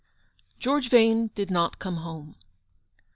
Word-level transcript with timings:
George 0.57 0.89
Vane 0.89 1.29
did 1.35 1.51
not 1.51 1.77
come 1.77 1.97
home. 1.97 2.33